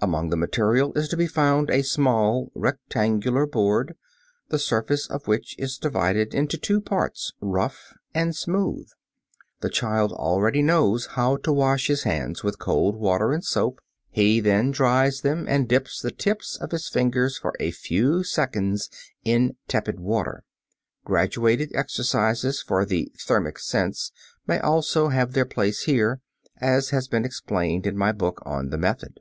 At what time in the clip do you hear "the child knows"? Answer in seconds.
9.62-10.16